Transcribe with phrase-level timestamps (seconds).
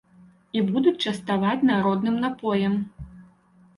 [0.59, 2.73] І будуць частаваць народным напоем.